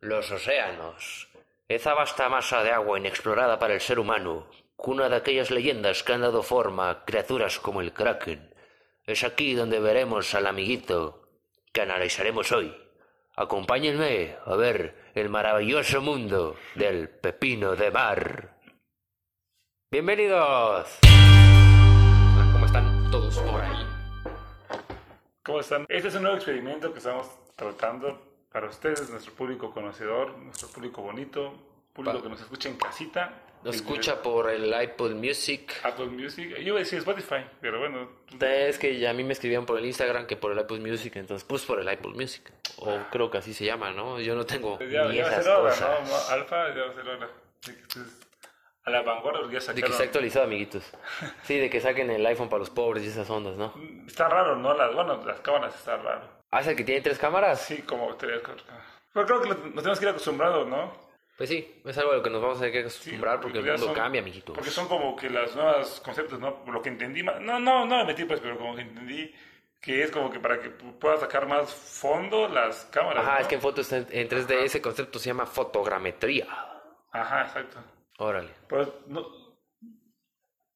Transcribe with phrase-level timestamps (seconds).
[0.00, 1.28] Los océanos.
[1.66, 6.12] Esa vasta masa de agua inexplorada para el ser humano, cuna de aquellas leyendas que
[6.12, 8.54] han dado forma a criaturas como el kraken.
[9.06, 11.28] Es aquí donde veremos al amiguito
[11.72, 12.76] que analizaremos hoy.
[13.34, 18.56] Acompáñenme a ver el maravilloso mundo del pepino de mar.
[19.90, 20.98] Bienvenidos.
[21.06, 23.86] Ah, ¿Cómo están todos por ahí?
[25.42, 25.86] ¿Cómo están?
[25.88, 27.26] Este es un nuevo experimento que estamos
[27.56, 31.54] tratando para ustedes, nuestro público conocedor, nuestro público bonito,
[31.92, 33.42] público Pa- que nos escucha en casita.
[33.64, 35.72] Nos escucha por el iPod Music.
[35.82, 36.48] Apple Music.
[36.58, 38.08] Yo iba a decir Spotify, pero bueno.
[38.40, 41.16] Es que ya a mí me escribían por el Instagram que por el Apple Music,
[41.16, 42.52] entonces pues por el Apple Music.
[42.76, 44.20] O creo que así se llama, ¿no?
[44.20, 46.08] Yo no tengo Ya, ni ya va a esas ser hora, cosas.
[46.08, 46.34] ¿no?
[46.34, 47.28] Alfa, ya va a ser hora.
[47.66, 48.20] De que estés
[48.84, 49.90] a la vanguardia, porque ya De que sacaron.
[49.92, 50.84] esté actualizado, amiguitos.
[51.42, 53.74] Sí, de que saquen el iPhone para los pobres y esas ondas, ¿no?
[54.06, 54.72] Está raro, ¿no?
[54.72, 56.37] Las, bueno, las cámaras está raro.
[56.50, 57.60] ¿Hace que tiene tres cámaras?
[57.62, 58.42] Sí, como tres.
[59.12, 60.92] Pero creo que nos tenemos que ir acostumbrados, ¿no?
[61.36, 63.64] Pues sí, es algo a lo que nos vamos a tener que acostumbrar porque el
[63.64, 64.54] ya mundo son- cambia, amiguitos.
[64.54, 66.64] Porque son como que los nuevos conceptos, ¿no?
[66.64, 69.32] Por lo que entendí, no, no, no me metí pues, pero como que entendí
[69.80, 73.24] que es como que para que pu- puedas sacar más fondo las cámaras.
[73.24, 73.40] Ajá, ¿no?
[73.40, 76.48] es que en fotos en, en 3D ese concepto se llama fotogrametría.
[77.12, 77.78] Ajá, exacto.
[78.18, 78.50] Órale.
[78.68, 79.24] Pues no,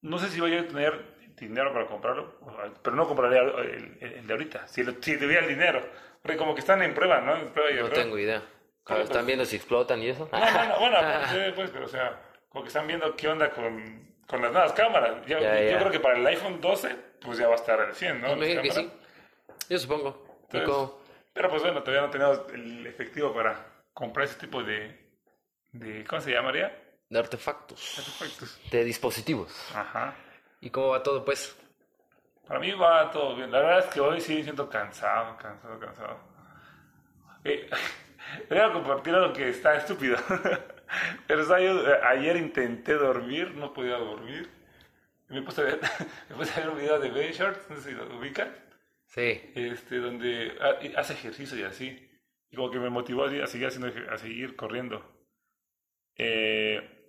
[0.02, 2.38] no sé si voy a tener dinero para comprarlo,
[2.82, 5.82] pero no compraría el, el- el de ahorita, si, lo- si tuviera el dinero.
[6.22, 7.36] Porque como que están en prueba, ¿no?
[7.36, 8.42] En prueba y No tengo idea.
[8.84, 10.28] ¿Cómo, ¿Están viendo si explotan y eso?
[10.32, 13.28] No, no, no, bueno, pues, sí, pues, pero o sea, como que están viendo qué
[13.28, 15.24] onda con, con las nuevas cámaras.
[15.26, 17.94] Ya- Ya, yo creo que para el iPhone 12, pues ya va a estar al
[17.94, 18.36] 100, ¿no?
[18.36, 18.90] Me que sí.
[19.68, 20.26] Yo supongo.
[21.32, 24.96] Pero pues bueno, todavía no tenemos el efectivo para comprar ese tipo de,
[25.72, 26.76] de ¿cómo se llamaría?
[27.08, 27.98] De artefactos.
[27.98, 28.60] Artefactos.
[28.70, 29.52] De dispositivos.
[29.74, 30.14] Ajá.
[30.62, 31.54] ¿Y cómo va todo, pues?
[32.46, 33.50] Para mí va todo bien.
[33.50, 36.20] La verdad es que hoy sí siento cansado, cansado, cansado.
[37.44, 37.68] Eh,
[38.48, 40.16] voy a compartir algo que está estúpido.
[41.26, 41.70] Pero ¿sabes?
[41.70, 44.48] Eh, ayer intenté dormir, no podía dormir.
[45.28, 45.80] Me puse a ver,
[46.30, 48.54] me puse a ver un video de Ben Shorts, no sé si lo ubican,
[49.06, 49.50] Sí.
[49.54, 50.56] este, donde
[50.96, 52.08] hace ejercicio y así.
[52.50, 55.04] Y como que me motivó a seguir, haciendo, a seguir corriendo.
[56.16, 57.08] Eh,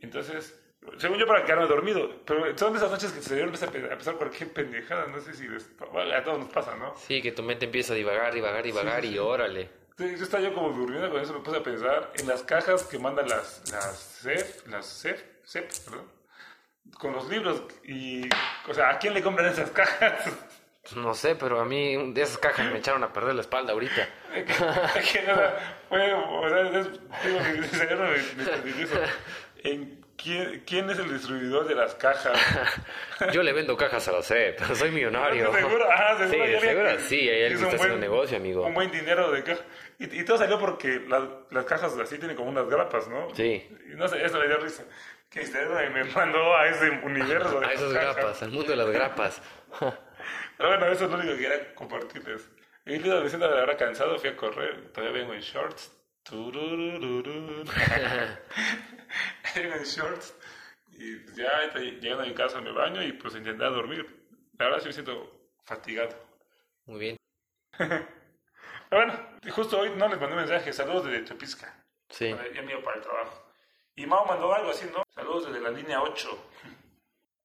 [0.00, 0.58] entonces,
[0.98, 2.10] según yo, para quedarme dormido.
[2.24, 5.06] Pero son esas noches que se empezar a pe- a pensar cualquier pendejada.
[5.06, 5.70] No sé si les,
[6.16, 6.94] a todos nos pasa, ¿no?
[6.96, 9.18] Sí, que tu mente empieza a divagar, divagar, divagar Sí, y sí.
[9.18, 9.70] órale.
[9.90, 12.82] Entonces, yo estaba yo como durmiendo con eso, me puse a pensar en las cajas
[12.84, 16.10] que mandan las, las CEF, las CEF, CEP, perdón,
[16.98, 17.62] con los libros.
[17.84, 18.28] Y,
[18.68, 20.24] o sea, ¿a quién le compran esas cajas?
[20.82, 23.72] Pues no sé, pero a mí de esas cajas me echaron a perder la espalda
[23.72, 24.06] ahorita.
[24.34, 26.90] Es que, es que, o sea, fue, o sea, es,
[27.24, 28.94] digo, mi, mi cerebro me, me perdió eso.
[29.62, 32.38] ¿En quién, quién es el distribuidor de las cajas?
[33.32, 35.52] Yo le vendo cajas a la CEP, soy millonario.
[35.52, 35.86] ¿Seguro?
[35.90, 36.30] Ah, seguro.
[36.34, 38.66] Sí, hay seguro, que sí, hay alguien que un está haciendo negocio, amigo.
[38.66, 39.62] Un buen dinero de caja.
[39.98, 43.28] Y, y todo salió porque la- las cajas así tienen como unas grapas, ¿no?
[43.34, 43.66] Sí.
[43.92, 44.84] Y no sé, eso me dio risa.
[45.30, 45.42] Que
[45.92, 48.16] me mandó a ese universo de A esas cajas.
[48.16, 49.42] grapas, al mundo de las grapas.
[49.78, 52.48] Pero bueno, eso es lo único que quería compartirles.
[52.86, 55.90] Y me siento de verdad cansado, fui a correr, todavía vengo en shorts.
[59.56, 60.34] En shorts.
[60.90, 64.24] Y pues ya llegando a mi casa me baño y pues intenté dormir.
[64.58, 66.16] La verdad sí me siento fatigado.
[66.86, 67.16] Muy bien.
[67.78, 68.06] Pero
[68.90, 69.14] bueno,
[69.50, 70.72] justo hoy no les mandé un mensaje.
[70.72, 71.84] Saludos desde Tepisca.
[72.08, 72.34] Sí.
[72.54, 73.52] Ya mío para el trabajo.
[73.94, 75.02] Y Mao mandó algo así, ¿no?
[75.14, 76.28] Saludos desde la línea 8.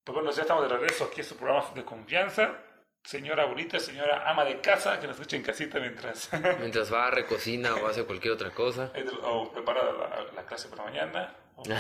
[0.02, 2.58] Pues bueno, ya estamos de regreso aquí en su programa de confianza.
[3.04, 6.30] Señora bonita, señora ama de casa, que nos escucha en casita mientras
[6.60, 8.92] Mientras barre, cocina o hace cualquier otra cosa.
[9.24, 11.34] o prepara la, la clase para mañana.
[11.56, 11.64] O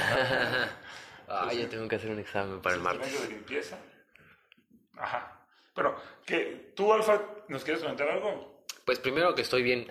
[1.31, 3.21] Ah, ya tengo que hacer un examen para el martes.
[3.21, 3.77] de limpieza.
[4.97, 5.39] Ajá.
[5.75, 8.63] Bueno, que tú, Alfa, ¿nos quieres comentar algo?
[8.83, 9.85] Pues primero que estoy bien.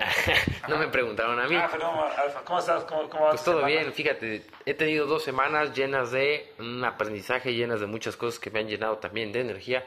[0.68, 1.54] no me preguntaron a mí.
[1.54, 2.82] Ah, perdón, Alfa, ¿cómo estás?
[2.84, 3.68] ¿Cómo, cómo va Pues todo semana?
[3.68, 8.50] bien, fíjate, he tenido dos semanas llenas de un aprendizaje, llenas de muchas cosas que
[8.50, 9.86] me han llenado también de energía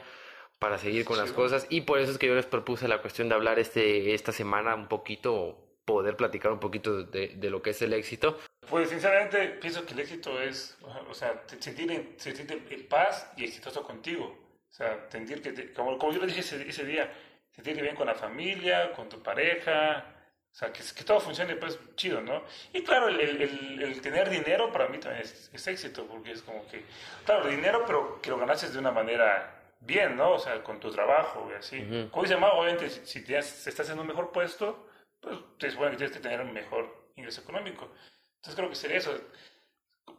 [0.62, 1.34] para seguir con las Sí.
[1.34, 4.30] cosas y por eso es que yo les propuse la cuestión de hablar este, esta
[4.30, 8.38] semana un poquito, poder platicar un poquito de, de lo que es el éxito.
[8.70, 10.78] Pues sinceramente pienso que el éxito es,
[11.10, 14.38] o sea, sentir en, sentirte en paz y exitoso contigo.
[14.70, 17.12] O sea, sentir que, te- como, como yo le dije ese, ese día,
[17.50, 20.06] sentirte bien con la familia, con tu pareja,
[20.52, 22.44] o sea, que, que todo funcione pues chido, ¿no?
[22.72, 26.30] Y claro, el, el- el- el tener dinero para mí también es, es éxito, porque
[26.30, 26.84] es como que,
[27.26, 30.32] claro, dinero, pero que lo ganases de una manera bien, ¿no?
[30.32, 31.78] O sea, con tu trabajo y así.
[31.82, 32.10] Ujú.
[32.10, 34.88] Como dice Mau, obviamente, si, si tienes- estás en un mejor puesto,
[35.20, 37.90] pues te supone que tienes que tener un mejor ingreso económico.
[38.36, 39.12] Entonces creo que sería eso.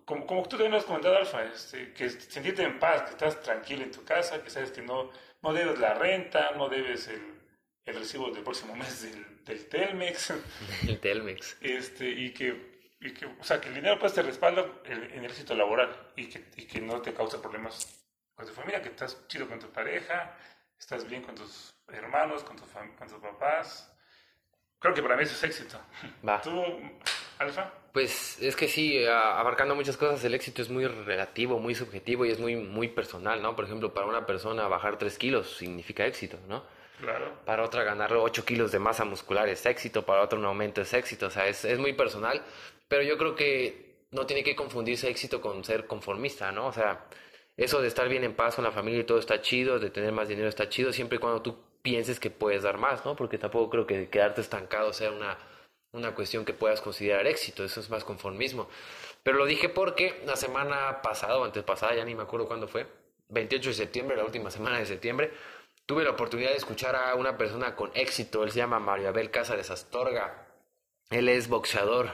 [0.05, 3.41] Como, como tú también lo has comentado, Alfa, este, que sentirte en paz, que estás
[3.41, 5.11] tranquilo en tu casa, que sabes que no,
[5.41, 7.21] no debes la renta, no debes el,
[7.85, 10.33] el recibo del próximo mes del, del Telmex.
[10.87, 11.57] El Telmex.
[11.61, 15.25] Este, y que, y que, o sea, que el dinero pues te respalda en el
[15.25, 17.99] éxito laboral y que, y que no te causa problemas
[18.35, 20.35] con tu familia, que estás chido con tu pareja,
[20.79, 22.63] estás bien con tus hermanos, con, tu
[22.97, 23.91] con tus papás.
[24.79, 25.79] Creo que para mí eso es éxito.
[26.27, 26.41] Va.
[26.41, 26.51] ¿Tú,
[27.39, 27.71] Alfa?
[27.93, 32.31] Pues es que sí, abarcando muchas cosas, el éxito es muy relativo, muy subjetivo y
[32.31, 33.55] es muy, muy personal, ¿no?
[33.55, 36.63] Por ejemplo, para una persona bajar 3 kilos significa éxito, ¿no?
[36.99, 37.39] Claro.
[37.45, 40.93] Para otra ganar 8 kilos de masa muscular es éxito, para otro un aumento es
[40.93, 42.43] éxito, o sea, es, es muy personal,
[42.87, 46.67] pero yo creo que no tiene que confundirse éxito con ser conformista, ¿no?
[46.67, 47.05] O sea,
[47.57, 50.11] eso de estar bien en paz con la familia y todo está chido, de tener
[50.11, 53.15] más dinero está chido, siempre y cuando tú pienses que puedes dar más, ¿no?
[53.15, 55.37] Porque tampoco creo que quedarte estancado sea una,
[55.91, 58.67] una cuestión que puedas considerar éxito, eso es más conformismo.
[59.21, 62.67] Pero lo dije porque la semana pasada o antes pasada, ya ni me acuerdo cuándo
[62.67, 62.87] fue,
[63.29, 65.31] 28 de septiembre, la última semana de septiembre,
[65.85, 69.31] tuve la oportunidad de escuchar a una persona con éxito, él se llama Mario Abel
[69.31, 70.47] Cázares Astorga,
[71.09, 72.11] él es boxeador,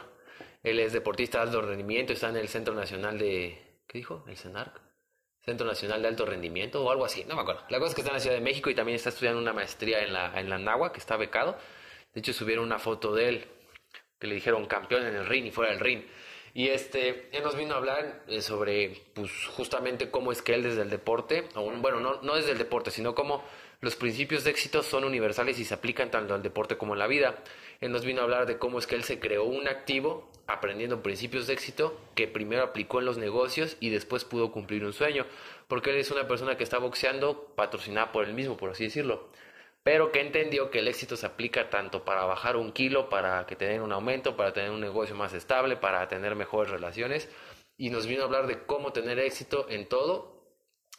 [0.63, 3.81] él es deportista de alto rendimiento, está en el Centro Nacional de...
[3.88, 4.24] ¿Qué dijo?
[4.27, 4.88] ¿El CENARC?
[5.45, 7.63] Centro Nacional de Alto Rendimiento o algo así, no me acuerdo.
[7.69, 9.53] La cosa es que está en la Ciudad de México y también está estudiando una
[9.53, 11.57] maestría en la, en la NAHUA, que está becado.
[12.13, 13.45] De hecho, subieron una foto de él,
[14.19, 16.03] que le dijeron campeón en el ring y fuera del ring.
[16.53, 20.63] Y este, él nos vino a hablar eh, sobre, pues, justamente cómo es que él
[20.63, 23.44] desde el deporte, bueno, no, no desde el deporte, sino cómo
[23.81, 27.07] los principios de éxito son universales y se aplican tanto al deporte como en la
[27.07, 27.35] vida.
[27.81, 31.03] Él nos vino a hablar de cómo es que él se creó un activo aprendiendo
[31.03, 35.25] principios de éxito que primero aplicó en los negocios y después pudo cumplir un sueño,
[35.67, 39.29] porque él es una persona que está boxeando patrocinada por él mismo, por así decirlo
[39.83, 43.55] pero que entendió que el éxito se aplica tanto para bajar un kilo, para que
[43.55, 47.29] tener un aumento, para tener un negocio más estable, para tener mejores relaciones,
[47.77, 50.43] y nos vino a hablar de cómo tener éxito en todo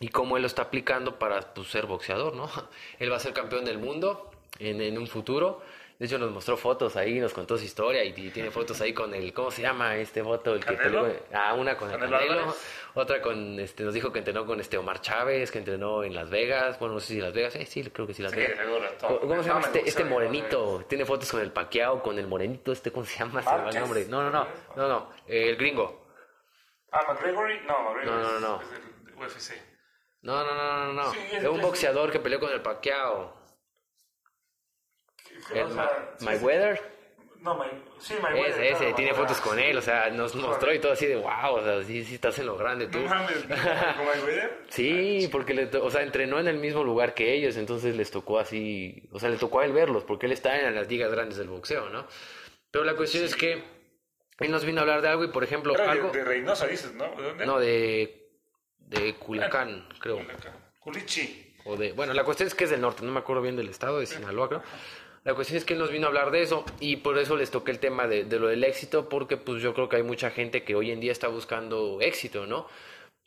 [0.00, 2.50] y cómo él lo está aplicando para pues, ser boxeador, ¿no?
[2.99, 5.62] Él va a ser campeón del mundo en un futuro.
[6.00, 8.94] De hecho, nos mostró fotos ahí, nos contó su historia y, y tiene fotos ahí
[8.94, 10.55] con el, ¿cómo se llama este foto?
[10.55, 12.55] El que peleó- ah, una con el ¿Canelo
[12.94, 16.31] otra con, este, nos dijo que entrenó con este Omar Chávez, que entrenó en Las
[16.31, 18.56] Vegas, bueno, no sé si Las Vegas, eh, sí, creo que sí Las Sí, Vegas.
[18.58, 19.20] seguro, todo.
[19.20, 20.85] ¿Cómo se llama No, este, este morenito?
[20.88, 23.43] Tiene fotos con el Paquiao, con el morenito, este, ¿cómo se llama?
[23.43, 23.81] Se el Márquez.
[23.81, 24.05] nombre.
[24.06, 26.06] No, no, no, no, no, eh, el gringo.
[26.93, 27.61] Ah, McGregory.
[27.67, 28.61] No, McGregory No, no, no.
[28.62, 29.52] es, es del UFC.
[30.23, 31.12] No, no, no, no, no.
[31.12, 33.38] Sí, es un boxeador que peleó con el Paquiao.
[35.55, 36.76] El O sea, Ma- sí, Mayweather.
[36.76, 36.82] sí.
[37.43, 37.64] No, My,
[37.99, 38.50] sí, Mayweather.
[38.50, 41.17] Ese, ese, claro, tiene fotos con él, o sea, nos mostró y todo así de
[41.17, 42.99] wow, o sea, sí, sí estás en lo grande tú.
[42.99, 43.49] No mames, ¿con
[44.06, 44.58] Mayweather?
[44.69, 48.38] Sí, porque le o sea, entrenó en el mismo lugar que ellos, entonces les tocó
[48.38, 51.38] así, o sea, le tocó a él verlos, porque él está en las ligas grandes
[51.38, 52.06] del boxeo, ¿no?
[52.70, 53.62] Pero la cuestión es que
[54.41, 56.93] él nos vino a hablar de algo y, por ejemplo, de, algo, de Reynosa, dices,
[56.93, 57.08] ¿no?
[57.17, 57.47] ¿De dónde?
[57.47, 58.29] no, de,
[58.81, 60.20] de Culiacán, creo,
[60.79, 61.55] Culichi.
[61.64, 63.69] o de, bueno, la cuestión es que es del norte, no me acuerdo bien del
[63.70, 64.62] estado, de Sinaloa, creo.
[65.25, 67.51] La cuestión es que él nos vino a hablar de eso y por eso les
[67.51, 70.31] toqué el tema de, de lo del éxito, porque pues yo creo que hay mucha
[70.31, 72.67] gente que hoy en día está buscando éxito, ¿no?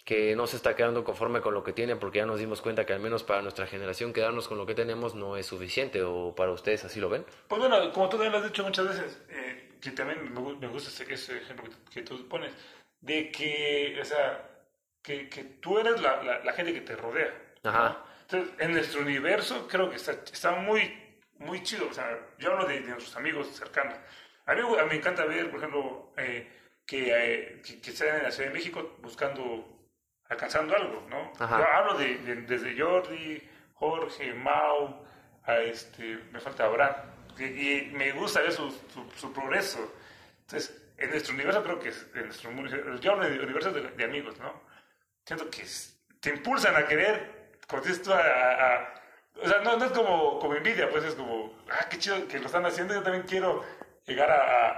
[0.03, 2.85] Que no se está quedando conforme con lo que tiene, porque ya nos dimos cuenta
[2.85, 6.33] que al menos para nuestra generación quedarnos con lo que tenemos no es suficiente, o
[6.35, 7.25] para ustedes así lo ven.
[7.47, 10.57] Pues bueno, como tú también lo has dicho muchas veces, eh, que también me, gu-
[10.59, 12.51] me gusta ese, ese ejemplo que, que tú pones,
[13.01, 14.49] de que, o sea,
[15.01, 17.33] que, que tú eres la, la, la gente que te rodea.
[17.63, 17.69] ¿no?
[17.69, 18.03] Ajá.
[18.23, 20.81] Entonces, en nuestro universo creo que está, está muy,
[21.43, 21.87] muy chido.
[21.89, 23.95] O sea, yo hablo de, de nuestros amigos cercanos.
[24.45, 26.49] A mí, me encanta ver, por ejemplo, eh,
[26.85, 29.87] que, eh, que, que están en la Ciudad de México buscando,
[30.29, 31.31] alcanzando algo, ¿no?
[31.39, 31.59] Ajá.
[31.59, 33.41] Yo hablo de, de- desde Jordi,
[33.75, 35.05] Jorge, Mau,
[35.45, 36.95] a este, me falta Abraham.
[37.37, 39.93] Y, y me gusta ver su, su, su progreso.
[40.41, 43.81] Entonces, en nuestro universo creo que es, en nuestro universo, yo hablo de universos de,
[43.89, 44.61] de amigos, ¿no?
[45.25, 47.51] Siento que es- te impulsan a querer,
[48.13, 48.93] a, a- a-
[49.41, 52.39] o sea, no, no es como, como envidia, pues es como, ah, qué chido que
[52.39, 53.63] lo están haciendo, yo también quiero
[54.05, 54.35] llegar a...
[54.35, 54.69] a-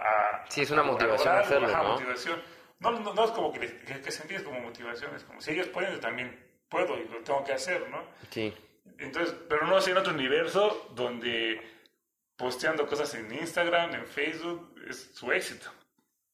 [0.44, 1.90] a- Sí, es una a- motivación lograrlo, hacerlo, ajá, ¿no?
[1.94, 2.42] motivación.
[2.80, 5.52] No, no, no es como que, que, que sentir, es como motivación, es como, si
[5.52, 8.04] ellos pueden, yo también puedo y lo tengo que hacer, ¿no?
[8.30, 8.54] Sí.
[9.00, 11.62] Entonces, pero no sé, en otro universo donde
[12.38, 15.72] posteando cosas en Instagram, en Facebook, es su éxito.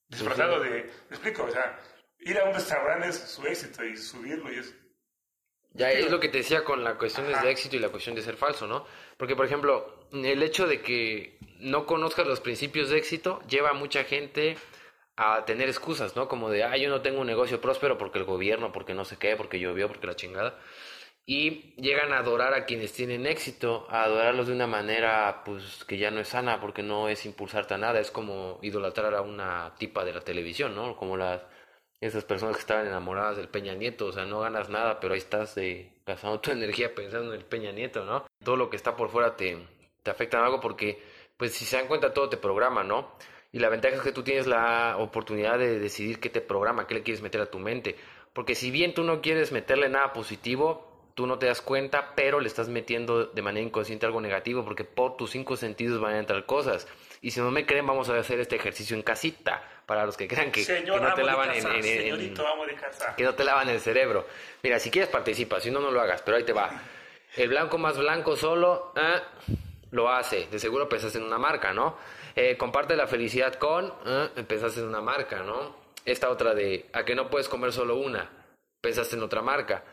[0.07, 0.69] Disfrazado de,
[1.09, 1.79] me explico, o sea,
[2.19, 4.75] ir a un restaurante es su éxito y subirlo y es...
[5.73, 7.43] Ya es lo que te decía con la cuestión Ajá.
[7.43, 8.85] de éxito y la cuestión de ser falso, ¿no?
[9.17, 13.73] Porque, por ejemplo, el hecho de que no conozcas los principios de éxito lleva a
[13.73, 14.57] mucha gente
[15.15, 16.27] a tener excusas, ¿no?
[16.27, 19.17] Como de, ah, yo no tengo un negocio próspero porque el gobierno, porque no sé
[19.17, 20.57] qué, porque llovió, porque la chingada.
[21.25, 25.97] Y llegan a adorar a quienes tienen éxito, a adorarlos de una manera, pues, que
[25.97, 29.73] ya no es sana, porque no es impulsarte a nada, es como idolatrar a una
[29.77, 30.95] tipa de la televisión, ¿no?
[30.97, 31.41] Como las
[32.01, 35.19] esas personas que estaban enamoradas del Peña Nieto, o sea, no ganas nada, pero ahí
[35.19, 38.25] estás eh, gastando tu energía pensando en el Peña Nieto, ¿no?
[38.43, 39.57] Todo lo que está por fuera te,
[40.01, 41.01] te afectan algo porque,
[41.37, 43.13] pues si se dan cuenta, todo te programa, ¿no?
[43.53, 46.95] Y la ventaja es que tú tienes la oportunidad de decidir qué te programa, qué
[46.95, 47.97] le quieres meter a tu mente.
[48.33, 52.39] Porque si bien tú no quieres meterle nada positivo, tú no te das cuenta, pero
[52.39, 56.19] le estás metiendo de manera inconsciente algo negativo, porque por tus cinco sentidos van a
[56.19, 56.87] entrar cosas.
[57.21, 59.61] Y si no me creen, vamos a hacer este ejercicio en casita,
[59.91, 62.33] para los que crean que, no te lavan en,
[63.17, 64.25] que no te lavan el cerebro.
[64.63, 66.81] Mira, si quieres participa, si no, no lo hagas, pero ahí te va.
[67.35, 69.21] El blanco más blanco solo ah,
[69.91, 70.47] lo hace.
[70.49, 71.97] De seguro pensaste en una marca, ¿no?
[72.37, 73.93] Eh, comparte la felicidad con,
[74.47, 75.75] pensaste en una marca, ¿no?
[76.05, 78.29] Esta otra de, a que no puedes comer solo una,
[78.79, 79.83] pensaste en otra marca.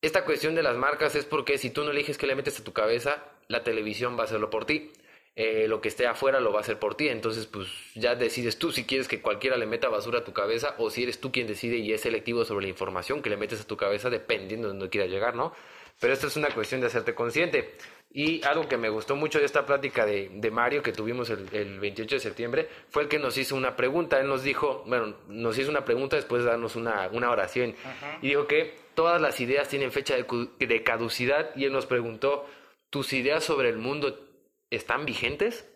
[0.00, 2.64] Esta cuestión de las marcas es porque si tú no eliges qué le metes a
[2.64, 4.92] tu cabeza, la televisión va a hacerlo por ti.
[5.38, 7.08] Eh, lo que esté afuera lo va a hacer por ti.
[7.08, 10.74] Entonces, pues ya decides tú si quieres que cualquiera le meta basura a tu cabeza
[10.78, 13.60] o si eres tú quien decide y es selectivo sobre la información que le metes
[13.60, 15.52] a tu cabeza dependiendo de donde quieras llegar, ¿no?
[16.00, 17.74] Pero esto es una cuestión de hacerte consciente.
[18.12, 21.46] Y algo que me gustó mucho de esta plática de, de Mario que tuvimos el,
[21.52, 24.18] el, 28 de septiembre fue el que nos hizo una pregunta.
[24.18, 27.74] Él nos dijo, bueno, nos hizo una pregunta después de darnos una, una oración.
[28.22, 30.24] Y dijo que todas las ideas tienen fecha de,
[30.66, 32.46] de caducidad y él nos preguntó,
[32.88, 34.25] ¿tus ideas sobre el mundo
[34.70, 35.68] están vigentes?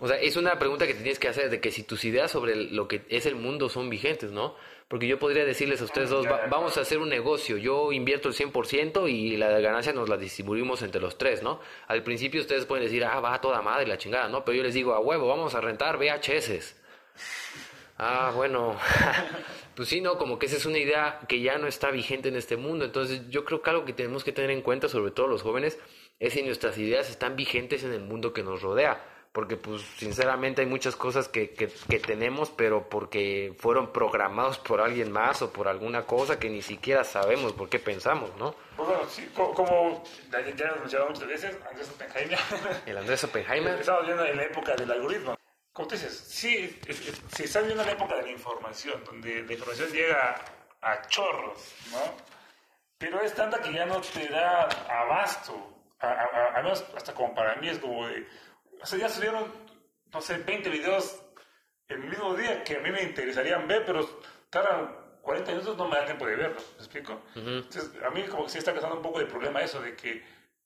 [0.00, 2.56] O sea, es una pregunta que tienes que hacer de que si tus ideas sobre
[2.56, 4.56] lo que es el mundo son vigentes, ¿no?
[4.88, 8.34] Porque yo podría decirles a ustedes dos, vamos a hacer un negocio, yo invierto el
[8.34, 11.60] 100% y la ganancia nos la distribuimos entre los tres, ¿no?
[11.86, 14.44] Al principio ustedes pueden decir, ah, va toda madre la chingada, ¿no?
[14.44, 16.74] Pero yo les digo, a huevo, vamos a rentar VHS.
[17.98, 18.76] Ah, bueno,
[19.76, 20.18] pues sí, ¿no?
[20.18, 22.84] Como que esa es una idea que ya no está vigente en este mundo.
[22.84, 25.78] Entonces yo creo que algo que tenemos que tener en cuenta, sobre todo los jóvenes,
[26.18, 29.02] es si nuestras ideas están vigentes en el mundo que nos rodea.
[29.32, 31.66] Porque pues sinceramente hay muchas cosas que, que,
[31.98, 37.02] tenemos, pero porque fueron programados por alguien más o por alguna cosa que ni siquiera
[37.02, 38.54] sabemos por qué pensamos, ¿no?
[38.76, 42.38] Pues bueno, sí, como, ya, hemos mencionado muchas veces, Andrés Oppenheimer.
[42.86, 43.80] El Andrés Oppenheimer.
[43.80, 45.38] Estamos viendo en la época del algoritmo.
[45.72, 46.78] Como tú dices, sí,
[47.34, 50.44] si estás viendo la época de la información, donde la información llega
[50.82, 51.98] a chorros, ¿no?
[52.98, 55.71] Pero es tanta que ya no te da abasto
[56.56, 58.26] menos hasta como para mí es como de,
[58.80, 59.52] o sea, ya subieron,
[60.12, 61.22] no sé, 20 videos
[61.88, 64.04] el mismo día que a mí me interesarían ver, pero
[64.50, 67.22] tardan 40 minutos, no me da tiempo de verlos, ¿me explico?
[67.34, 70.22] Entonces, a mí como que sí está causando un poco de problema eso de que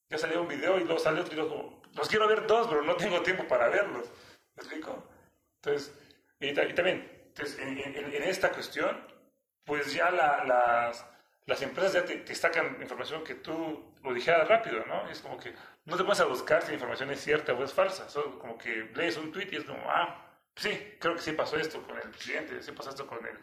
[0.09, 2.69] ya salió un video y luego sale otro y luego como, los quiero ver todos,
[2.69, 4.09] pero no tengo tiempo para verlos,
[4.55, 5.09] ¿me explico?
[5.57, 5.99] Entonces,
[6.40, 8.99] y, también, entonces, en, en, esta cuestión,
[9.64, 11.07] pues ya la, las
[11.47, 15.09] las empresas ya te, destacan información que tú lo dijeras rápido, ¿no?
[15.09, 17.73] Es como que no te pones a buscar si la información es cierta o es
[17.73, 18.09] falsa.
[18.09, 21.57] Solo como que lees un tweet y es como, ah, sí, creo que sí pasó
[21.57, 23.38] esto con el presidente, sí pasó esto con, el,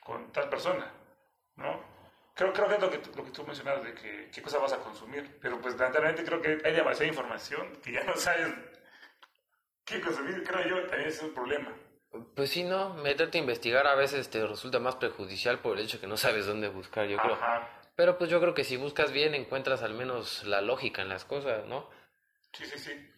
[0.00, 0.90] con tal persona,
[1.56, 1.94] ¿no?
[2.34, 4.72] Creo, creo que es lo que, lo que tú mencionabas de que, qué cosa vas
[4.72, 5.38] a consumir.
[5.40, 8.52] Pero pues lamentablemente creo que hay demasiada información que ya no sabes
[9.84, 10.42] qué consumir.
[10.42, 11.72] Creo yo también es un problema.
[12.34, 16.00] Pues sí, no, meterte a investigar a veces te resulta más perjudicial por el hecho
[16.00, 17.38] que no sabes dónde buscar, yo creo.
[17.96, 21.24] Pero pues yo creo que si buscas bien encuentras al menos la lógica en las
[21.24, 21.88] cosas, ¿no?
[22.52, 23.10] Sí, sí, sí.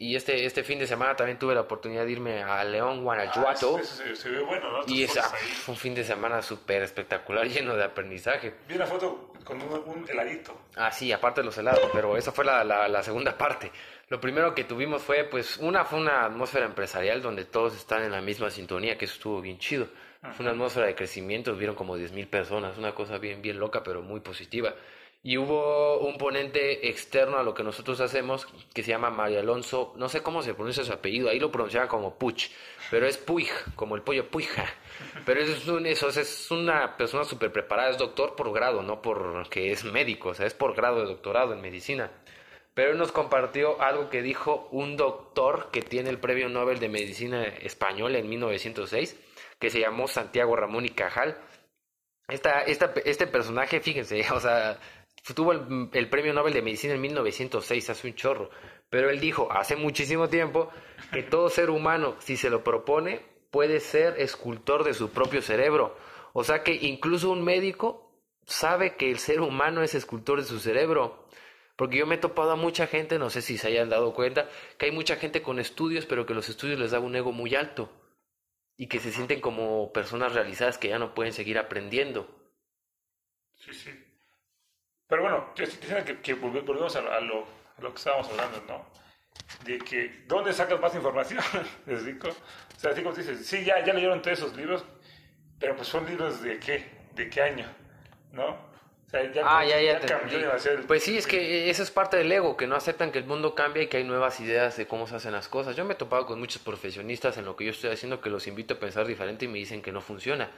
[0.00, 3.78] Y este, este fin de semana también tuve la oportunidad de irme a León, Guanajuato.
[3.80, 4.84] Ah, se, ve bueno, ¿no?
[4.86, 5.18] Y es
[5.66, 8.54] un fin de semana súper espectacular, lleno de aprendizaje.
[8.68, 10.56] Vi una foto con un, heladito.
[10.76, 13.72] Ah, sí, aparte de los helados, pero esa fue la, la, la segunda parte.
[14.10, 18.12] Lo primero que tuvimos fue, pues, una fue una atmósfera empresarial donde todos están en
[18.12, 19.86] la misma sintonía, que eso estuvo bien chido.
[20.32, 24.00] Fue una atmósfera de crecimiento, vieron como 10.000 personas, una cosa bien, bien loca, pero
[24.00, 24.74] muy positiva.
[25.22, 29.92] Y hubo un ponente externo a lo que nosotros hacemos, que se llama María Alonso,
[29.96, 32.46] no sé cómo se pronuncia su apellido, ahí lo pronunciaban como Puch,
[32.90, 34.64] pero es Puig, como el pollo Puija.
[35.26, 39.70] Pero es, un, eso, es una persona súper preparada, es doctor por grado, no porque
[39.70, 42.10] es médico, o sea, es por grado de doctorado en medicina
[42.78, 46.88] pero él nos compartió algo que dijo un doctor que tiene el premio Nobel de
[46.88, 49.18] Medicina Español en 1906,
[49.58, 51.36] que se llamó Santiago Ramón y Cajal.
[52.28, 54.78] Esta, esta, este personaje, fíjense, o sea,
[55.34, 58.48] tuvo el, el, premio Nobel de Medicina en 1906, hace un chorro,
[58.88, 60.70] pero él dijo hace muchísimo tiempo
[61.12, 65.96] que todo ser humano, si se lo propone, puede ser escultor de su propio cerebro.
[66.32, 68.12] O sea que incluso un médico
[68.46, 71.26] sabe que el ser humano es escultor de su cerebro.
[71.78, 74.48] Porque yo me he topado a mucha gente, no sé si se hayan dado cuenta,
[74.76, 77.54] que hay mucha gente con estudios, pero que los estudios les da un ego muy
[77.54, 77.88] alto.
[78.76, 82.28] Y que se sienten como personas realizadas que ya no pueden seguir aprendiendo.
[83.54, 83.90] Sí, sí.
[85.06, 87.46] Pero bueno, que, que volvemos a, lo,
[87.78, 88.84] que estábamos hablando, ¿no?
[89.64, 91.40] De que, ¿dónde sacas más información?
[91.86, 92.28] ¿Les digo?
[92.28, 94.84] O sea, así como dices, sí, ya, ya leyeron todos esos libros,
[95.60, 97.72] pero pues son libros de qué, de qué año,
[98.32, 98.67] ¿no?
[99.08, 100.00] O sea, ya, Ah, ya, ya.
[100.00, 103.18] cambió demasiado Pues sí, es que eso es parte del ego, que no aceptan que
[103.18, 105.74] el mundo cambia y que hay nuevas ideas de cómo se hacen las cosas.
[105.76, 108.46] Yo me he topado con muchos profesionistas en lo que yo estoy haciendo que los
[108.46, 110.50] invito a pensar diferente y me dicen que no funciona.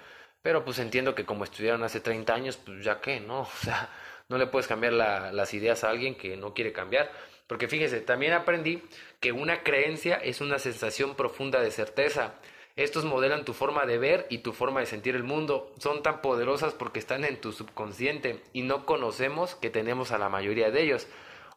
[0.43, 3.43] Pero pues entiendo que como estudiaron hace 30 años, pues ya qué, ¿no?
[3.63, 3.89] O sea,
[4.29, 7.11] no le puedes cambiar la- las ideas a alguien que no quiere cambiar.
[7.47, 8.83] Porque fíjese, también aprendí
[9.21, 12.35] que una creencia es una sensación profunda de certeza.
[12.81, 15.71] Estos modelan tu forma de ver y tu forma de sentir el mundo.
[15.79, 20.31] Son tan poderosas porque están en tu subconsciente y no conocemos que tenemos a la
[20.31, 21.07] mayoría de ellos.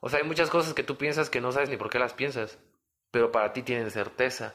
[0.01, 2.13] O sea, hay muchas cosas que tú piensas que no sabes ni por qué las
[2.13, 2.59] piensas,
[3.09, 4.53] pero para ti tienen certeza.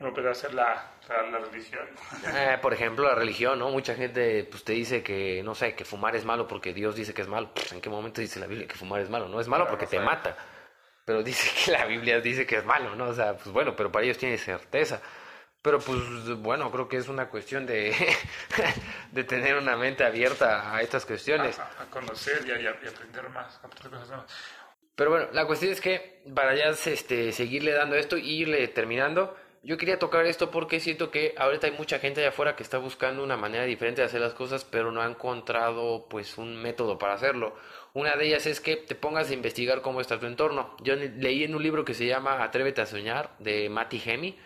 [0.00, 1.86] Bueno, pero hacer la, la, la religión.
[2.34, 3.70] Eh, por ejemplo, la religión, ¿no?
[3.70, 7.14] Mucha gente pues te dice que, no sé, que fumar es malo porque Dios dice
[7.14, 7.50] que es malo.
[7.54, 9.28] Pues, ¿En qué momento dice la Biblia que fumar es malo?
[9.28, 10.36] No es malo Claro, porque no te mata.
[11.04, 13.10] Pero dice que la Biblia dice que es malo, ¿no?
[13.10, 15.00] O sea, pues bueno, pero para ellos tiene certeza.
[15.62, 16.00] Pero pues
[16.38, 17.94] bueno, creo que es una cuestión de,
[19.12, 21.58] de tener una mente abierta a estas cuestiones.
[21.58, 24.32] A, a conocer y a, y a- y aprender más, aprender cosas nuevas.
[24.94, 29.36] Pero bueno, la cuestión es que para ya este, seguirle dando esto y irle terminando,
[29.62, 32.78] yo quería tocar esto porque siento que ahorita hay mucha gente allá afuera que está
[32.78, 36.98] buscando una manera diferente de hacer las cosas, pero no ha encontrado pues un método
[36.98, 37.56] para hacerlo.
[37.94, 40.76] Una de ellas es que te pongas a investigar cómo está tu entorno.
[40.82, 44.36] Yo le- leí en un libro que se llama Atrévete a soñar de Mati Hemi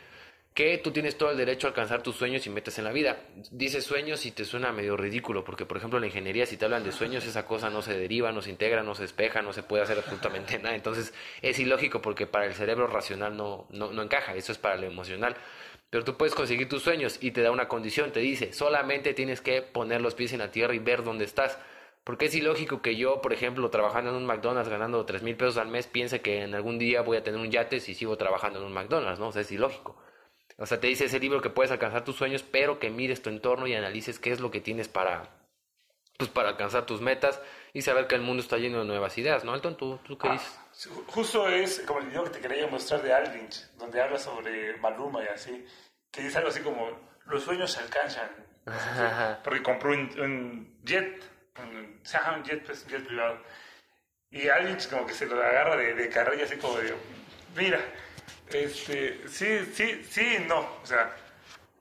[0.56, 3.18] que tú tienes todo el derecho a alcanzar tus sueños y metas en la vida.
[3.50, 6.64] Dices sueños y te suena medio ridículo, porque por ejemplo en la ingeniería si te
[6.64, 9.52] hablan de sueños esa cosa no se deriva, no se integra, no se espeja, no
[9.52, 10.74] se puede hacer absolutamente nada.
[10.74, 14.76] Entonces es ilógico porque para el cerebro racional no, no, no encaja, eso es para
[14.76, 15.36] lo emocional.
[15.90, 19.42] Pero tú puedes conseguir tus sueños y te da una condición, te dice, solamente tienes
[19.42, 21.58] que poner los pies en la tierra y ver dónde estás.
[22.02, 25.58] Porque es ilógico que yo, por ejemplo, trabajando en un McDonald's ganando 3 mil pesos
[25.58, 28.58] al mes, piense que en algún día voy a tener un yate si sigo trabajando
[28.60, 29.28] en un McDonald's, ¿no?
[29.28, 29.96] O sea, es ilógico.
[30.58, 33.28] O sea, te dice ese libro que puedes alcanzar tus sueños, pero que mires tu
[33.30, 35.28] entorno y analices qué es lo que tienes para,
[36.16, 37.40] pues, para alcanzar tus metas
[37.74, 39.76] y saber que el mundo está lleno de nuevas ideas, ¿no, Alton?
[39.76, 40.48] ¿Tú, tú qué dices?
[40.58, 44.18] Ah, ju- justo es como el video que te quería mostrar de Alvinch, donde habla
[44.18, 45.66] sobre Maluma y así,
[46.10, 46.88] que dice algo así como,
[47.26, 48.30] los sueños se alcanzan.
[48.66, 49.40] Ajá.
[49.44, 51.22] Porque compró un, un jet,
[51.58, 53.38] un, un jet, pues, un jet privado.
[54.30, 56.94] Y Alvinch como que se lo agarra de, de carrilla así como de,
[57.54, 57.78] mira,
[58.50, 61.14] este, sí, sí, sí, no, o sea,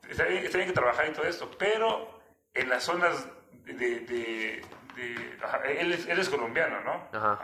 [0.08, 2.20] está bien, está bien que trabajar y todo esto, pero
[2.54, 3.26] en las zonas
[3.64, 3.72] de...
[3.74, 4.62] de- de-
[4.96, 7.08] de- ajá, él, es, él es colombiano, ¿no?
[7.12, 7.38] Ajá.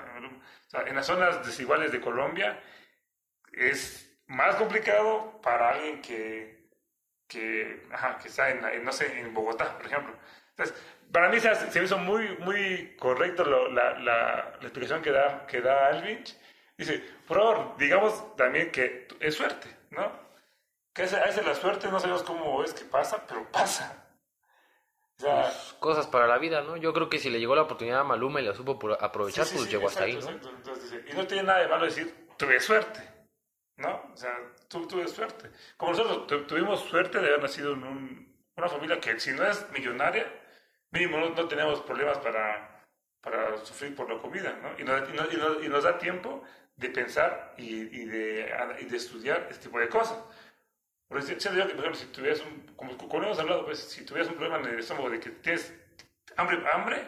[0.66, 2.58] O sea, en las zonas desiguales de Colombia
[3.52, 6.68] es más complicado para alguien que,
[7.28, 10.14] que, ajá, que está en, en, no sé, en Bogotá, por ejemplo.
[10.50, 10.74] Entonces,
[11.12, 15.10] para mí se, se me hizo muy, muy correcto lo- la, la, la explicación que
[15.10, 16.34] da, que da Alvinch.
[16.86, 20.10] Dice, por favor, digamos también que es suerte, ¿no?
[20.92, 24.04] Que a veces- la suerte no sabemos cómo es que pasa, pero pasa.
[25.18, 26.76] O sea, Cosas para la vida, ¿no?
[26.76, 29.50] Yo creo que si le llegó la oportunidad a Maluma y la supo aprovechar, Sí,
[29.52, 30.36] sí, pues sí, llegó hasta ahí, exacto, ¿no?
[30.38, 30.56] exacto.
[30.58, 33.00] Entonces dice, y no tiene nada de malo decir, tuve suerte,
[33.76, 34.10] ¿no?
[34.12, 34.36] O sea,
[34.68, 35.50] tuve suerte.
[35.76, 39.46] Como nosotros tu- tuvimos suerte de haber nacido en un- una familia que si no
[39.46, 40.26] es millonaria,
[40.90, 42.84] mínimo no, no tenemos problemas para,
[43.20, 44.76] para sufrir por la comida, ¿no?
[44.78, 46.42] Y nos, y nos- y nos- y nos da tiempo
[46.76, 50.18] de pensar y, y de, y de estudiar este tipo de cosas.
[51.08, 54.74] Por ejemplo, si tuvieras un, como, como hemos hablado, pues, si tuvieras un problema en
[54.74, 55.72] el estómago de que tienes
[56.36, 57.04] hambre, hambre,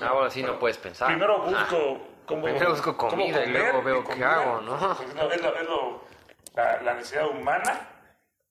[0.00, 1.08] Ahora sí no bueno, puedes pensar.
[1.08, 1.46] Primero Ah.
[1.46, 2.42] busco cómo.
[2.44, 4.78] Primero busco comida y comer luego veo qué hago, ¿no?
[4.96, 6.04] porque no, es lo- es lo-
[6.54, 7.88] la, la necesidad humana.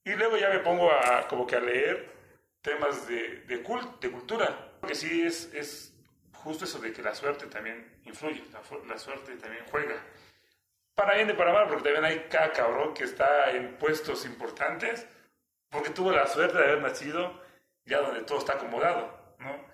[0.03, 2.11] Y luego ya me pongo a, como que a leer
[2.61, 4.71] temas de, de, cult- de cultura.
[4.79, 5.93] Porque sí es, es
[6.33, 9.95] justo eso de que la suerte también influye, la, la suerte también juega.
[10.95, 15.05] Para bien y para mal, porque también hay cada cabrón que está en puestos importantes
[15.69, 17.41] porque tuvo la suerte de haber nacido
[17.85, 19.65] ya donde todo está acomodado, ¿no?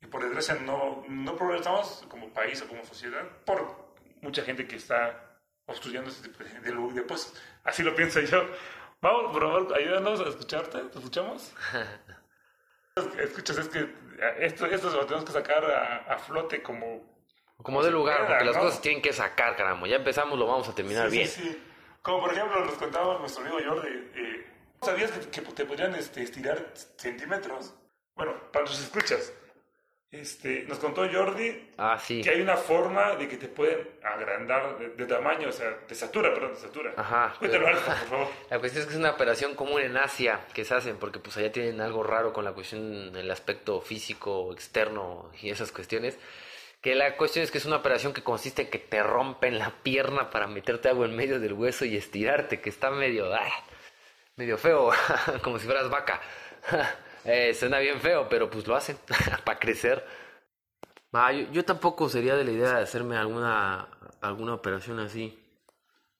[0.00, 4.76] Y por desgracia no, no progresamos como país o como sociedad por mucha gente que
[4.76, 7.40] está obstruyendo ese tipo de, de, puestos.
[7.64, 8.46] Así lo pienso yo.
[9.00, 10.78] Vamos, por favor, ayúdanos a escucharte.
[10.78, 11.52] ¿Te escuchamos?
[13.18, 13.88] Escuchas, es que
[14.40, 17.17] esto, esto lo tenemos que sacar a, a flote como...
[17.62, 18.62] Como de lugar, pueda, porque las ¿no?
[18.62, 19.88] cosas tienen que sacar, caramba.
[19.88, 21.28] Ya empezamos, lo vamos a terminar Sí, bien.
[21.28, 21.62] sí, sí.
[22.02, 24.46] Como por ejemplo nos contaba nuestro amigo Jordi, eh,
[24.82, 27.74] ¿sabías que, que te podrían este, estirar centímetros?
[28.14, 29.32] Bueno, para los escuchas,
[30.10, 32.22] este, nos contó Jordi Ah, sí.
[32.22, 35.92] que hay una forma de que te pueden agrandar de, de tamaño, o sea, de
[35.92, 36.94] estatura, perdón, de estatura.
[36.96, 38.28] Ajá, Cuéntalo, pero- Alfa, por favor.
[38.50, 41.36] La cuestión es que es una operación común en Asia que se hacen porque pues
[41.36, 46.16] allá tienen algo raro con la cuestión del aspecto físico, externo y esas cuestiones.
[46.80, 49.70] Que la cuestión es que es una operación que consiste en que te rompen la
[49.82, 53.48] pierna para meterte algo en medio del hueso y estirarte, que está medio, ah,
[54.36, 54.90] medio feo,
[55.42, 56.20] como si fueras vaca.
[57.24, 58.96] Eh, suena bien feo, pero pues lo hacen
[59.44, 60.02] para crecer.
[61.14, 63.88] Va, yo, yo tampoco sería de la idea de hacerme alguna,
[64.22, 65.36] alguna operación así.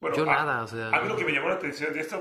[0.01, 2.01] Bueno, Yo a- nada, o sea, A mí lo que me llamó la atención de
[2.01, 2.19] esto,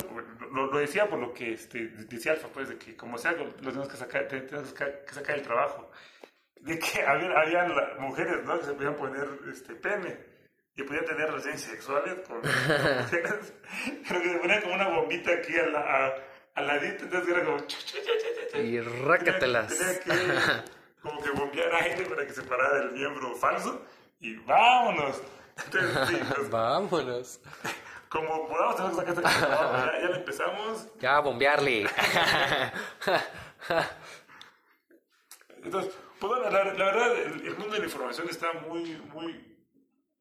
[0.52, 3.50] lo, lo decía por lo que este, decía Alfa, pues, de que como sea, lo
[3.52, 5.90] tenemos que sacar, te- tenemos que sacar, que sacar el trabajo.
[6.62, 8.58] De que había, habían la- mujeres, ¿no?
[8.58, 10.18] Que se podían poner este, pene
[10.76, 12.50] y podían tener relaciones sexuales con, con
[12.98, 13.52] mujeres,
[14.08, 16.14] pero que se ponían como una bombita aquí a la, a-
[16.54, 17.58] al ladito, entonces era como...
[18.62, 19.68] Y rácatelas.
[19.76, 20.30] Tenía, tenía
[20.62, 20.70] que
[21.02, 23.84] como que bombear aire para que se parara el miembro falso
[24.20, 25.22] y vámonos.
[25.64, 27.40] Entonces, sí, pues, Vámonos.
[28.08, 30.88] como podamos tenemos que sacar ya, ya empezamos.
[31.00, 31.86] Ya, bombearle.
[35.62, 39.56] Entonces, pues bueno, la, la verdad, el, el mundo de la información está muy, muy...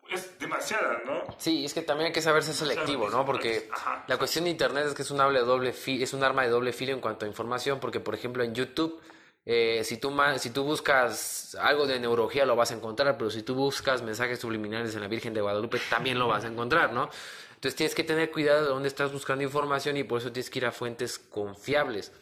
[0.10, 1.36] Es demasiada, ¿no?
[1.38, 3.26] Sí, es que también hay que saber ser selectivo, ¿no?
[3.26, 4.06] Porque Ajá.
[4.08, 6.50] la cuestión de internet es que es un, de doble fi- es un arma de
[6.50, 9.02] doble filo en cuanto a información, porque por ejemplo en YouTube,
[9.46, 13.44] eh, si, tú si tú buscas algo de neurología lo vas a encontrar, pero si
[13.44, 17.10] tú buscas mensajes subliminales en la Virgen de Guadalupe también lo vas a encontrar, ¿no?
[17.56, 20.60] Entonces tienes que tener cuidado de dónde estás buscando información y por eso tienes que
[20.60, 22.14] ir a fuentes confiables.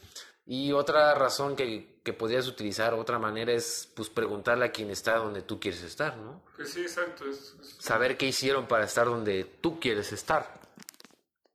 [0.47, 5.15] Y otra razón que, que podrías utilizar, otra manera es pues preguntarle a quien está
[5.17, 6.43] donde tú quieres estar, ¿no?
[6.55, 7.25] Pues sí, exacto.
[7.27, 10.60] Es, es- saber qué hicieron para estar donde tú quieres estar.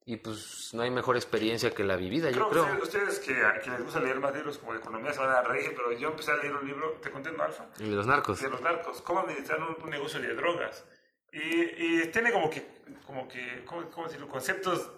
[0.07, 2.77] Y pues no hay mejor experiencia que la vivida, yo Creo creo.
[2.79, 5.43] que ustedes, que, que les gusta leer más libros como de economía se van a
[5.43, 7.67] reír, pero yo empecé a leer un libro, te conté, ¿no, Alfa?
[7.79, 8.41] Y los narcos.
[8.41, 10.85] de los narcos, cómo administrar un, un negocio de drogas.
[11.33, 12.67] Y, y tiene como que,
[13.07, 14.27] como que, ¿cómo, cómo decirlo?
[14.29, 14.91] Conceptos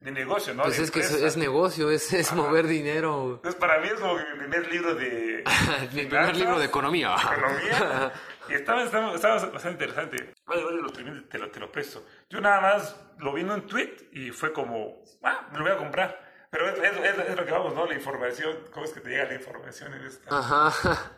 [0.00, 0.62] de negocio, ¿no?
[0.62, 1.26] Pues De es que es, empresa.
[1.26, 3.34] es negocio, es, es mover dinero.
[3.36, 5.42] Entonces, para mí es como mi primer libro de...
[5.92, 7.14] Mi primer libro de economía.
[7.20, 8.12] economía.
[8.48, 10.32] Y estaba, estaba, estaba bastante interesante.
[10.46, 12.06] Vale, vale, lo termino, te lo, te lo presto.
[12.30, 15.72] Yo nada más lo vi en un tweet y fue como, ah, me lo voy
[15.74, 16.18] a comprar.
[16.50, 17.84] Pero es, es, es- es lo que vamos, ¿no?
[17.84, 20.34] La información, ¿cómo es que te llega la información en esta?
[20.38, 21.12] Ajá.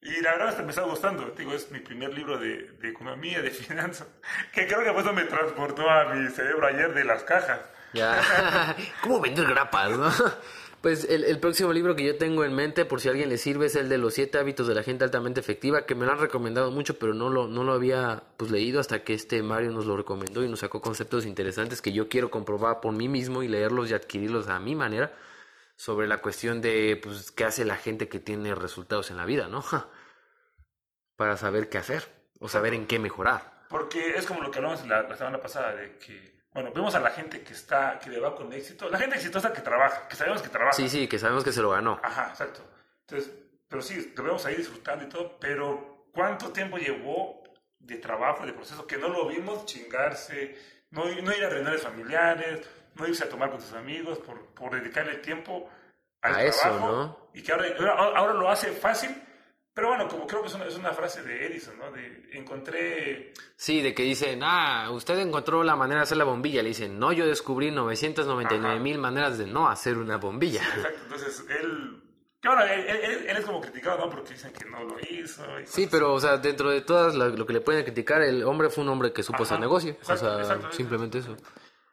[0.00, 1.26] Y la verdad hasta me está gustando.
[1.36, 4.08] Digo, es mi primer libro de, de economía, de finanzas.
[4.50, 7.60] Que creo que por eso me transportó a mi cerebro ayer de las cajas.
[7.92, 8.76] Ya.
[9.02, 10.10] ¿Cómo vender grapas, no?
[10.82, 13.38] Pues el, el próximo libro que yo tengo en mente, por si a alguien le
[13.38, 16.12] sirve, es el de los siete hábitos de la gente altamente efectiva, que me lo
[16.12, 19.70] han recomendado mucho, pero no lo, no lo había pues, leído hasta que este Mario
[19.70, 23.44] nos lo recomendó y nos sacó conceptos interesantes que yo quiero comprobar por mí mismo
[23.44, 25.12] y leerlos y adquirirlos a mi manera
[25.76, 29.46] sobre la cuestión de pues, qué hace la gente que tiene resultados en la vida,
[29.46, 29.64] ¿no?
[31.16, 32.08] Para saber qué hacer
[32.40, 33.66] o saber en qué mejorar.
[33.68, 37.00] Porque es como lo que hablamos la, la semana pasada, de que, bueno, vemos a
[37.00, 38.90] la gente que está, que le va con éxito.
[38.90, 40.72] La gente exitosa que trabaja, que sabemos que trabaja.
[40.72, 41.98] Sí, sí, que sabemos que se lo ganó.
[42.02, 42.62] Ajá, exacto.
[43.00, 43.32] Entonces,
[43.68, 47.42] pero sí, lo vemos ahí disfrutando y todo, pero ¿cuánto tiempo llevó
[47.78, 50.56] de trabajo, de proceso, que no lo vimos chingarse,
[50.90, 54.74] no, no ir a reuniones familiares, no irse a tomar con sus amigos por, por
[54.74, 55.70] dedicarle tiempo
[56.20, 56.86] al A eso, trabajo?
[56.92, 57.28] ¿no?
[57.32, 59.10] Y que ahora, ahora, ahora lo hace fácil,
[59.74, 61.90] pero bueno, como creo que es una, es una frase de Edison, ¿no?
[61.90, 63.32] De encontré...
[63.56, 66.62] Sí, de que dicen, ah, usted encontró la manera de hacer la bombilla.
[66.62, 70.62] Le dicen, no, yo descubrí 999 mil maneras de no hacer una bombilla.
[70.62, 71.98] Exacto, entonces él...
[72.40, 74.10] Que bueno, él, él- él es como criticado, ¿no?
[74.10, 75.44] Porque dicen que no lo hizo.
[75.60, 78.42] y Sí, pero, o sea, dentro de todas la- lo que le pueden criticar, el
[78.42, 79.92] hombre fue un hombre que supo hacer negocio.
[79.92, 80.72] exacto, o sea, exacto.
[80.72, 81.36] simplemente eso.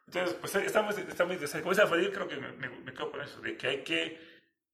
[0.08, 1.62] Entonces, pues está muy, está muy interesante.
[1.62, 4.18] Como dice Alfredo, creo que me, me, me quedo con eso, de que hay que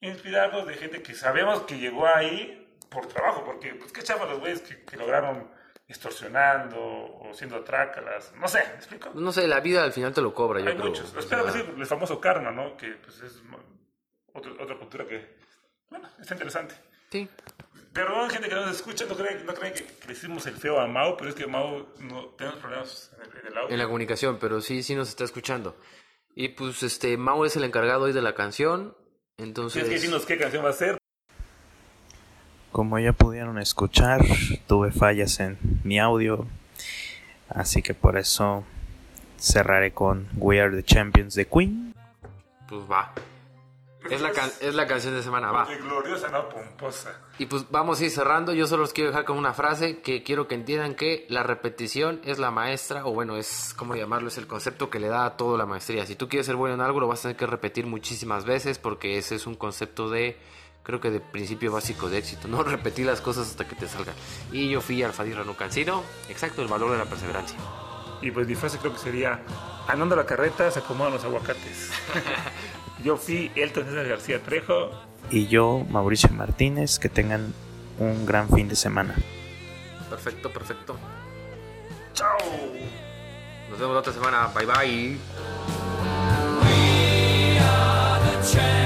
[0.00, 2.65] inspirarnos de gente que sabemos que llegó ahí
[3.00, 5.50] por trabajo, porque pues qué chafa los güeyes que, que lograron
[5.88, 9.10] extorsionando o siendo trácalas, no sé, ¿me explico?
[9.14, 10.88] No sé, la vida al final te lo cobra, yo hay creo.
[10.88, 11.14] muchos.
[11.14, 12.76] O Espero que sí, el famoso karma, ¿no?
[12.76, 13.40] Que pues es
[14.32, 15.36] otro- otra cultura que,
[15.90, 16.74] bueno, está interesante.
[17.10, 17.28] Sí.
[17.92, 20.56] Perdón, gente que no nos escucha, no creen, no creen que, que le hicimos el
[20.56, 23.70] feo a Mao, pero es que Mao no, tenemos problemas en el, en el audio.
[23.70, 25.76] En la comunicación, pero sí, sí nos está escuchando.
[26.34, 28.96] Y pues, este, Mau es el encargado hoy de la canción.
[29.38, 29.74] Entonces.
[29.74, 30.98] Tienes que decirnos qué canción va a ser.
[32.76, 34.22] Como ya pudieron escuchar,
[34.66, 36.46] tuve fallas en mi audio,
[37.48, 38.64] así que por eso
[39.38, 41.94] cerraré con We Are the Champions de Queen.
[42.68, 43.14] Pues va.
[44.10, 45.64] Es la, can- es la canción de semana, va.
[45.64, 47.18] De gloriosa, no pomposa.
[47.38, 48.52] Y pues vamos a ir cerrando.
[48.52, 52.20] Yo solo os quiero dejar con una frase que quiero que entiendan que la repetición
[52.24, 55.36] es la maestra, o bueno, es como llamarlo, es el concepto que le da a
[55.38, 56.04] todo la maestría.
[56.04, 58.78] Si tú quieres ser bueno en algo, lo vas a tener que repetir muchísimas veces
[58.78, 60.36] porque ese es un concepto de,
[60.86, 62.62] creo que de principio básico de éxito, ¿no?
[62.64, 64.14] Repetir las cosas hasta que te salgan.
[64.52, 67.58] Y yo fui Alfadir Rano Cancino, exacto, el valor de la perseverancia.
[68.22, 69.40] Y pues mi frase creo que sería:
[69.88, 71.90] Andando la carreta se acomodan los aguacates.
[73.04, 74.90] Yo fui Elton César García Trejo.
[75.30, 77.52] Y yo, Mauricio Martínez, que tengan
[77.98, 79.14] un gran fin de semana.
[80.08, 80.96] Perfecto, perfecto.
[82.14, 82.38] ¡Chao!
[83.68, 84.50] Nos vemos la otra semana.
[84.54, 85.18] Bye
[88.40, 88.85] bye.